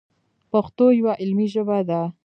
[0.51, 2.01] پښتو یوه علمي ژبه ده.